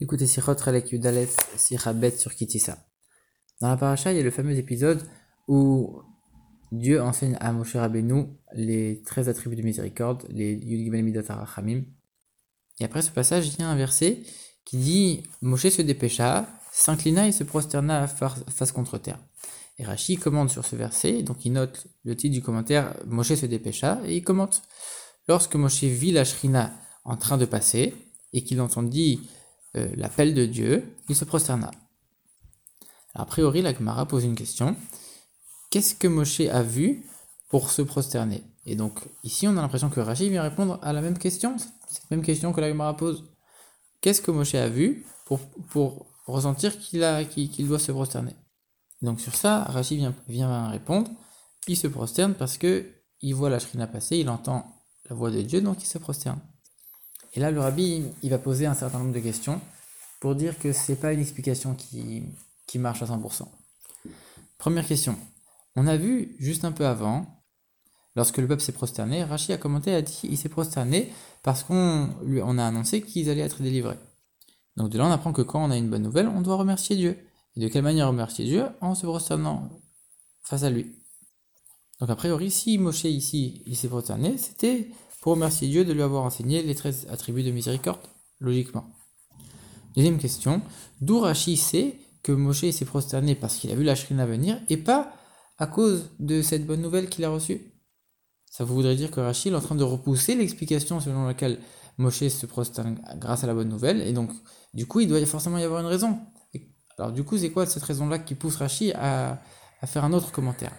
[0.00, 2.78] Écoutez Sichot Relek Yudalef Sirabet sur Kitissa.
[3.60, 5.02] Dans la paracha, il y a le fameux épisode
[5.48, 6.00] où
[6.70, 11.82] Dieu enseigne à Moshe Rabbeinu les 13 attributs de miséricorde, les Yud Gimel Midot Arachamim.
[12.78, 14.22] Et après ce passage, il y a un verset
[14.64, 19.18] qui dit Moshe se dépêcha, s'inclina et se prosterna face contre terre.
[19.80, 23.46] Et Rashi commente sur ce verset, donc il note le titre du commentaire Moshe se
[23.46, 24.62] dépêcha, et il commente
[25.26, 26.72] Lorsque Moshe vit la Shrina
[27.02, 27.96] en train de passer,
[28.32, 29.28] et qu'il entendit
[29.96, 31.70] l'appel de Dieu, il se prosterna.
[33.14, 34.76] a priori, la Gemara pose une question.
[35.70, 37.04] Qu'est-ce que Moshe a vu
[37.48, 38.42] pour se prosterner?
[38.64, 41.56] Et donc, ici, on a l'impression que Rachid vient répondre à la même question,
[41.88, 43.24] cette même question que la Gemara pose.
[44.00, 48.36] Qu'est-ce que Moshe a vu pour, pour ressentir qu'il a qu'il doit se prosterner?
[49.02, 51.10] Donc, sur ça, Rachid vient, vient répondre.
[51.66, 52.86] Il se prosterne parce que
[53.20, 54.66] il voit la shrina passer, il entend
[55.08, 56.40] la voix de Dieu, donc il se prosterne.
[57.34, 59.60] Et là, le rabbi, il va poser un certain nombre de questions
[60.20, 62.24] pour dire que c'est pas une explication qui,
[62.78, 63.46] marche à 100%.
[64.58, 65.16] Première question.
[65.76, 67.26] On a vu juste un peu avant,
[68.16, 71.12] lorsque le peuple s'est prosterné, Rachid a commenté, a dit, il s'est prosterné
[71.42, 73.98] parce qu'on on a annoncé qu'ils allaient être délivrés.
[74.76, 76.96] Donc de là, on apprend que quand on a une bonne nouvelle, on doit remercier
[76.96, 77.18] Dieu.
[77.56, 78.66] Et de quelle manière remercier Dieu?
[78.80, 79.68] En se prosternant
[80.42, 80.94] face à lui.
[82.00, 84.88] Donc a priori, si Moshe ici, il s'est prosterné, c'était
[85.20, 88.00] pour remercier Dieu de lui avoir enseigné les 13 attributs de miséricorde,
[88.40, 88.84] logiquement.
[89.96, 90.62] Deuxième question,
[91.00, 94.76] d'où Rashi sait que Moshe s'est prosterné parce qu'il a vu la shrina venir et
[94.76, 95.12] pas
[95.58, 97.72] à cause de cette bonne nouvelle qu'il a reçue?
[98.50, 101.58] Ça voudrait dire que Rashi est en train de repousser l'explication selon laquelle
[101.96, 104.30] Moshe se prosterne grâce à la bonne nouvelle et donc
[104.72, 106.18] du coup il doit forcément y avoir une raison.
[106.98, 109.42] Alors du coup c'est quoi cette raison-là qui pousse Rashi à,
[109.80, 110.72] à faire un autre commentaire?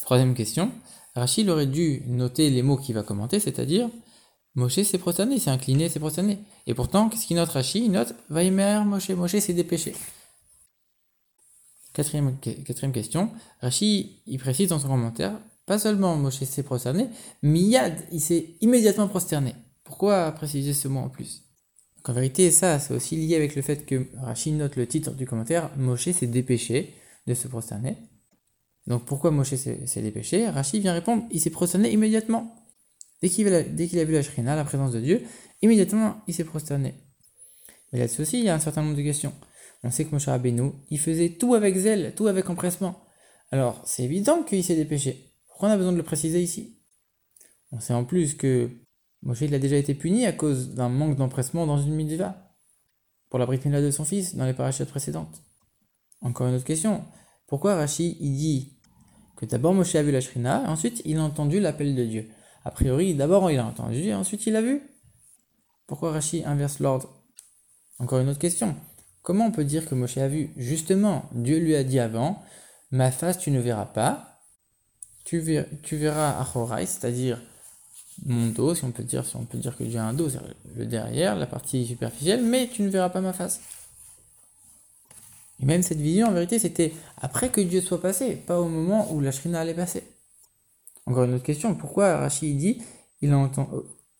[0.00, 0.72] Troisième question,
[1.14, 3.90] Rachid aurait dû noter les mots qu'il va commenter, c'est-à-dire
[4.54, 6.38] Moshe s'est prosterné, s'est incliné, s'est prosterné.
[6.66, 7.84] Et pourtant, qu'est-ce qu'il note Rachid?
[7.84, 9.94] Il note Vaimer Moshe, Moshe s'est dépêché.
[11.92, 17.08] Quatrième, question, Rachid il précise dans son commentaire pas seulement Moshe s'est prosterné,
[17.42, 19.54] Miyad, il s'est immédiatement prosterné.
[19.84, 21.44] Pourquoi préciser ce mot en plus?
[22.04, 25.26] En vérité, ça, c'est aussi lié avec le fait que Rachid note le titre du
[25.26, 26.94] commentaire Moshe s'est dépêché
[27.26, 27.96] de se prosterner.
[28.86, 30.48] Donc pourquoi Moshe s'est dépêché?
[30.48, 32.54] Rachid vient répondre, il s'est prosterné immédiatement.
[33.22, 35.22] Dès qu'il a, vu la shrina, la présence de Dieu,
[35.62, 36.94] immédiatement il s'est prosterné.
[37.92, 39.32] Mais là-dessus aussi, il y a un certain nombre de questions.
[39.84, 43.04] On sait que Moshe Rabbeinu, il faisait tout avec zèle, tout avec empressement.
[43.50, 45.32] Alors, c'est évident qu'il s'est dépêché.
[45.46, 46.80] Pourquoi on a besoin de le préciser ici?
[47.70, 48.70] On sait en plus que
[49.22, 52.56] Moshe il a déjà été puni à cause d'un manque d'empressement dans une mitzvah.
[53.28, 55.42] Pour la de son fils dans les parachutes précédentes.
[56.20, 57.04] Encore une autre question.
[57.52, 58.72] Pourquoi Rashi il dit
[59.36, 62.30] que d'abord Moshe a vu la Shrina, et ensuite il a entendu l'appel de Dieu
[62.64, 64.80] A priori, d'abord il a entendu, et ensuite il a vu.
[65.86, 67.12] Pourquoi Rashi inverse l'ordre?
[67.98, 68.74] Encore une autre question.
[69.20, 70.54] Comment on peut dire que Moshe a vu?
[70.56, 72.42] Justement, Dieu lui a dit avant,
[72.90, 74.40] ma face tu ne verras pas,
[75.26, 76.42] tu, verras, tu verras
[76.86, 77.38] c'est-à-dire
[78.24, 80.30] mon dos, si on peut dire, si on peut dire que Dieu a un dos,
[80.30, 80.40] c'est
[80.74, 83.60] le derrière, la partie superficielle, mais tu ne verras pas ma face.
[85.62, 89.12] Et même cette vision, en vérité, c'était après que Dieu soit passé, pas au moment
[89.12, 90.02] où la Shrina allait passer.
[91.06, 92.82] Encore une autre question, pourquoi Rachid dit
[93.20, 93.50] il a,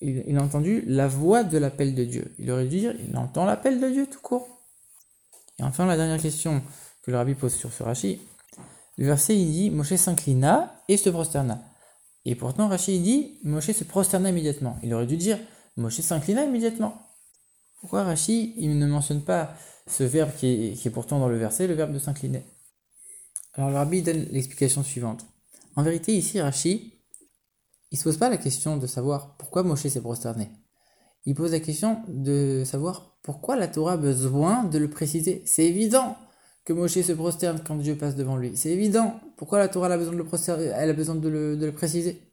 [0.00, 2.32] il, a entendu la voix de l'appel de Dieu?
[2.38, 4.46] Il aurait dû dire il entend l'appel de Dieu tout court.
[5.58, 6.62] Et enfin, la dernière question
[7.02, 8.18] que le rabbi pose sur ce Rachid,
[8.96, 11.60] le verset il dit Moshe s'inclina et se prosterna.
[12.24, 14.78] Et pourtant, Rachid dit Moshe se prosterna immédiatement.
[14.84, 15.38] Il aurait dû dire
[15.76, 17.02] Moshe s'inclina immédiatement.
[17.82, 19.54] Pourquoi Rachid il ne mentionne pas
[19.88, 22.44] ce verbe qui est, pourtant dans le verset, le verbe de s'incliner?
[23.54, 25.26] Alors le rabbi donne l'explication suivante.
[25.74, 26.94] En vérité, ici, Rashi,
[27.90, 30.48] il se pose pas la question de savoir pourquoi Moshe s'est prosterné.
[31.26, 35.42] Il pose la question de savoir pourquoi la Torah a besoin de le préciser.
[35.44, 36.16] C'est évident
[36.64, 38.56] que Moshe se prosterne quand Dieu passe devant lui.
[38.56, 39.18] C'est évident.
[39.36, 42.32] Pourquoi la Torah a besoin de le, elle a besoin de le, de le préciser?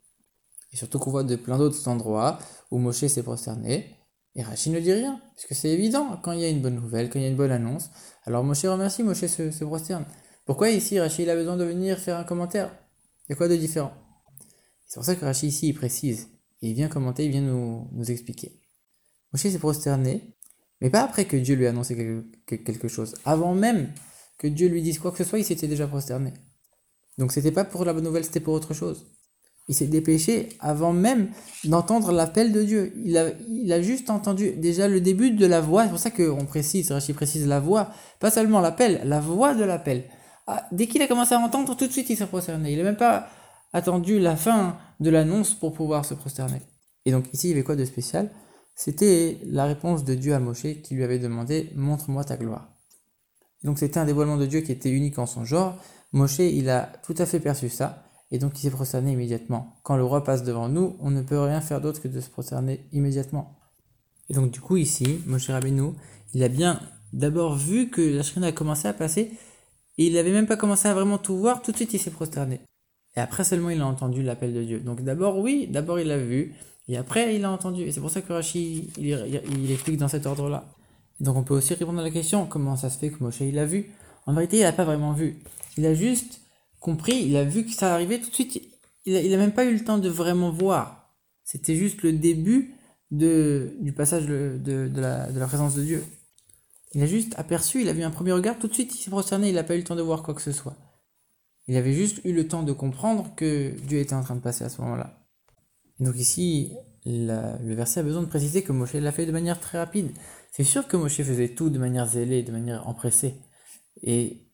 [0.71, 2.37] Et surtout qu'on voit de plein d'autres endroits
[2.69, 3.98] où Moshe s'est prosterné
[4.35, 7.09] et Rachid ne dit rien, puisque c'est évident, quand il y a une bonne nouvelle,
[7.09, 7.89] quand il y a une bonne annonce,
[8.25, 10.05] alors Moshe remercie, Moshe se, prosterne.
[10.45, 12.71] Pourquoi ici Rachid a besoin de venir faire un commentaire?
[13.27, 13.91] Il y a quoi de différent?
[14.87, 16.29] C'est pour ça que Rachid ici il précise,
[16.61, 18.61] il vient commenter, il vient nous, nous expliquer.
[19.33, 20.35] Moshe s'est prosterné,
[20.81, 23.15] mais pas après que Dieu lui a annoncé quelque, quelque chose.
[23.25, 23.91] Avant même
[24.37, 26.33] que Dieu lui dise quoi que ce soit, il s'était déjà prosterné.
[27.17, 29.05] Donc c'était pas pour la bonne nouvelle, c'était pour autre chose.
[29.69, 31.29] Il s'est dépêché avant même
[31.63, 32.91] d'entendre l'appel de Dieu.
[33.05, 35.83] Il a, il a juste entendu déjà le début de la voix.
[35.83, 39.63] C'est pour ça qu'on précise, Rachid précise la voix, pas seulement l'appel, la voix de
[39.63, 40.05] l'appel.
[40.47, 42.71] Ah, dès qu'il a commencé à entendre, tout de suite il s'est prosterné.
[42.71, 43.27] Il n'a même pas
[43.71, 46.61] attendu la fin de l'annonce pour pouvoir se prosterner.
[47.05, 48.31] Et donc ici, il y avait quoi de spécial?
[48.75, 52.69] C'était la réponse de Dieu à Moshe qui lui avait demandé Montre-moi ta gloire.
[53.63, 55.75] Donc c'était un dévoilement de Dieu qui était unique en son genre.
[56.11, 59.75] Moshe, il a tout à fait perçu ça, et donc il s'est prosterné immédiatement.
[59.83, 62.29] Quand le roi passe devant nous, on ne peut rien faire d'autre que de se
[62.29, 63.55] prosterner immédiatement.
[64.29, 65.93] Et donc du coup ici, Moshe Rabbeinu,
[66.33, 66.79] il a bien
[67.13, 69.31] d'abord vu que la Shrina a commencé à passer,
[69.97, 72.11] et il n'avait même pas commencé à vraiment tout voir, tout de suite il s'est
[72.11, 72.61] prosterné.
[73.17, 74.79] Et après seulement il a entendu l'appel de Dieu.
[74.79, 76.53] Donc d'abord oui, d'abord il l'a vu,
[76.87, 77.81] et après il a entendu.
[77.81, 80.65] Et c'est pour ça que Rashi il, il explique dans cet ordre-là.
[81.19, 83.57] Donc on peut aussi répondre à la question comment ça se fait que Moshe il
[83.57, 83.91] a vu?
[84.25, 85.39] En vérité il n'a pas vraiment vu.
[85.77, 86.41] Il a juste
[86.79, 88.61] compris, il a vu que ça arrivait tout de suite.
[89.05, 91.15] Il n'a même pas eu le temps de vraiment voir.
[91.43, 92.75] C'était juste le début
[93.11, 96.03] de, du passage de, de, la, de la présence de Dieu.
[96.93, 99.11] Il a juste aperçu, il a vu un premier regard, tout de suite il s'est
[99.11, 100.75] prosterné, il n'a pas eu le temps de voir quoi que ce soit.
[101.67, 104.63] Il avait juste eu le temps de comprendre que Dieu était en train de passer
[104.63, 105.23] à ce moment-là.
[105.99, 106.71] Donc ici,
[107.05, 110.11] le verset a besoin de préciser que Moshe l'a fait de manière très rapide.
[110.51, 113.35] C'est sûr que Moshe faisait tout de manière zélée, de manière empressée.
[114.01, 114.47] Et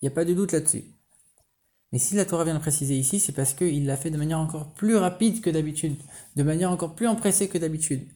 [0.00, 0.84] il n'y a pas de doute là-dessus.
[1.92, 4.38] Mais si la Torah vient de préciser ici, c'est parce qu'il l'a fait de manière
[4.38, 5.96] encore plus rapide que d'habitude,
[6.36, 8.08] de manière encore plus empressée que d'habitude.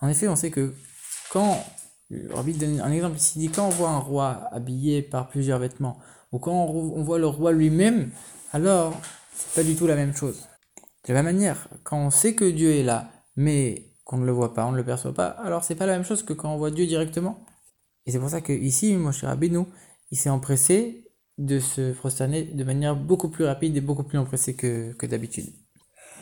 [0.00, 0.74] En effet, on sait que
[1.30, 1.62] quand,
[2.30, 5.98] Rabbi donne un exemple ici, quand on voit un roi habillé par plusieurs vêtements,
[6.32, 8.10] ou quand on voit le roi lui-même,
[8.52, 8.98] alors
[9.34, 10.48] c'est pas du tout la même chose.
[11.06, 14.32] De la même manière, quand on sait que Dieu est là, mais qu'on ne le
[14.32, 16.54] voit pas, on ne le perçoit pas, alors c'est pas la même chose que quand
[16.54, 17.44] on voit Dieu directement.
[18.06, 19.64] Et c'est pour ça que ici, Moshe Rabbeinu,
[20.10, 21.07] il s'est empressé
[21.38, 25.46] de se prosterner de manière beaucoup plus rapide et beaucoup plus empressée que, que d'habitude.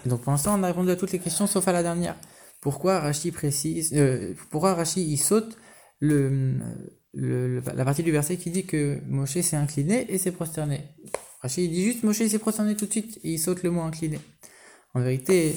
[0.04, 2.16] Donc pour l'instant, on a répondu à toutes les questions sauf à la dernière.
[2.60, 5.56] Pourquoi Rashi précise, euh, pourquoi Rashi il saute
[6.00, 6.58] le,
[7.14, 10.84] la partie du verset qui dit que Moshe s'est incliné et s'est prosterné.
[11.40, 13.80] Rashi il dit juste Moshe s'est prosterné tout de suite et il saute le mot
[13.80, 14.20] incliné.
[14.94, 15.54] En vérité,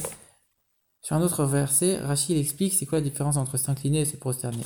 [1.02, 4.64] sur un autre verset, Rachid explique c'est quoi la différence entre s'incliner et se prosterner.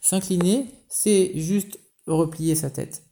[0.00, 3.05] S'incliner, c'est juste replier sa tête.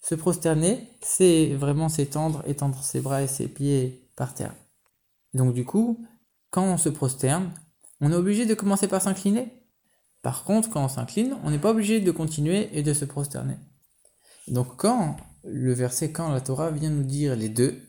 [0.00, 4.54] Se prosterner, c'est vraiment s'étendre, étendre ses bras et ses pieds par terre.
[5.34, 6.04] Donc du coup,
[6.50, 7.50] quand on se prosterne,
[8.00, 9.52] on est obligé de commencer par s'incliner.
[10.22, 13.56] Par contre, quand on s'incline, on n'est pas obligé de continuer et de se prosterner.
[14.48, 17.80] Donc quand le verset, quand la Torah vient nous dire les deux,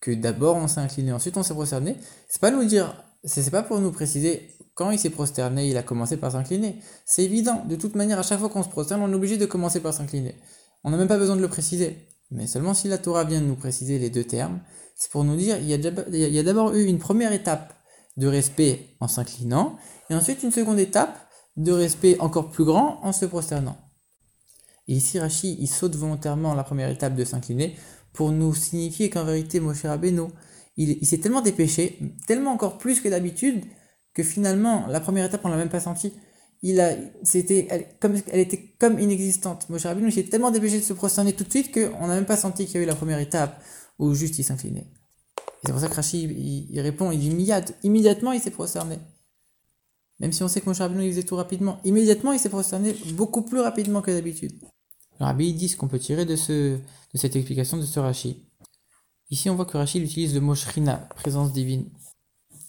[0.00, 1.96] que d'abord on s'est incliné, ensuite on s'est prosterné,
[2.28, 2.94] c'est pas nous dire,
[3.24, 6.80] c'est pas pour nous préciser quand il s'est prosterné, il a commencé par s'incliner.
[7.04, 9.44] C'est évident, de toute manière, à chaque fois qu'on se prosterne, on est obligé de
[9.44, 10.36] commencer par s'incliner.
[10.84, 12.08] On n'a même pas besoin de le préciser.
[12.30, 14.60] Mais seulement si la Torah vient de nous préciser les deux termes,
[14.96, 17.74] c'est pour nous dire, il y a d'abord eu une première étape
[18.16, 19.76] de respect en s'inclinant,
[20.10, 21.16] et ensuite une seconde étape
[21.56, 23.76] de respect encore plus grand en se prosternant.
[24.88, 27.76] Et ici, Rashi, il saute volontairement la première étape de s'incliner
[28.12, 30.22] pour nous signifier qu'en vérité, Moshe Rabbeinu,
[30.76, 33.64] il, il s'est tellement dépêché, tellement encore plus que d'habitude,
[34.14, 36.12] que finalement, la première étape, on l'a même pas senti.
[36.62, 39.68] Il a, c'était, elle, comme, elle était comme inexistante.
[39.68, 42.36] Moshe Rabbeinu s'est tellement dépêché de se prosterner tout de suite qu'on n'a même pas
[42.36, 43.62] senti qu'il y a eu la première étape
[43.98, 44.88] où juste il s'inclinait.
[45.64, 47.52] C'est pour ça que Rachid, il, répond, il dit
[47.82, 48.98] immédiatement il s'est prosterné.
[50.18, 52.92] Même si on sait que Moshe Rabbeinu il faisait tout rapidement, immédiatement il s'est prosterné
[53.12, 54.52] beaucoup plus rapidement que d'habitude.
[55.18, 58.44] Alors Rabbi dit ce qu'on peut tirer de, ce, de cette explication de ce Rashi.
[59.30, 61.86] Ici, on voit que Rashi utilise le mot Shrina, présence divine,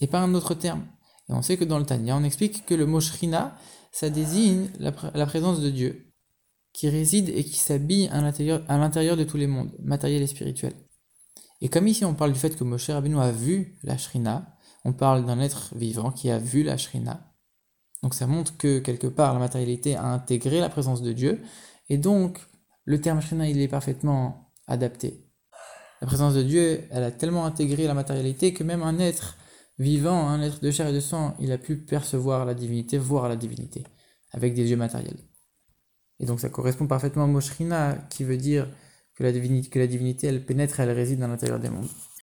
[0.02, 0.86] et pas un autre terme.
[1.30, 3.56] Et on sait que dans le Tanya, on explique que le mot Shrina,
[3.92, 6.14] ça désigne la, présence de Dieu,
[6.74, 8.22] qui réside et qui s'habille à
[8.78, 10.76] l'intérieur de tous les mondes, matériels et spirituels.
[11.62, 14.56] Et comme ici on parle du fait que Moshe Rabbeinu a vu la Shrina,
[14.86, 17.34] on parle d'un être vivant qui a vu la Shrina.
[18.02, 21.42] Donc ça montre que quelque part la matérialité a intégré la présence de Dieu,
[21.90, 22.40] et donc,
[22.86, 25.26] le terme Shrina, il est parfaitement adapté.
[26.02, 29.38] La présence de Dieu, elle a tellement intégré la matérialité que même un être
[29.80, 33.30] vivant, un être de chair et de sang, il a pu percevoir la divinité, voir
[33.30, 33.84] la divinité,
[34.32, 35.18] avec des yeux matériels.
[36.20, 38.68] Et donc ça correspond parfaitement au mot Shrina, qui veut dire
[39.16, 41.90] que la divinité, que la divinité elle pénètre, elle réside dans l'intérieur des mondes.